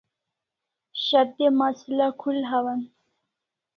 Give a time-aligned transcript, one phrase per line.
[1.03, 2.81] shat'e masala khul hawan